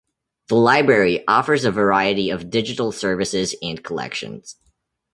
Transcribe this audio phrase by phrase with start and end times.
[0.47, 4.55] The library offers a variety of digital services and collections.